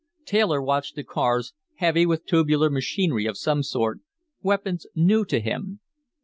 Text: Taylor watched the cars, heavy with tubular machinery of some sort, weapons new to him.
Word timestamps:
Taylor 0.25 0.63
watched 0.63 0.95
the 0.95 1.03
cars, 1.03 1.53
heavy 1.75 2.07
with 2.07 2.25
tubular 2.25 2.71
machinery 2.71 3.27
of 3.27 3.37
some 3.37 3.61
sort, 3.61 3.99
weapons 4.41 4.87
new 4.95 5.23
to 5.25 5.39
him. 5.39 5.79